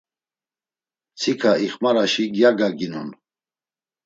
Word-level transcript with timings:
Mtsika 1.11 1.51
ixmaraşi 1.65 2.23
gyagaginon. 2.35 3.09